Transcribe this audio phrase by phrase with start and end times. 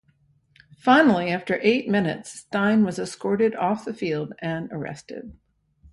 [0.79, 5.37] Finally, after eight minutes, Stein was escorted off the field and arrested.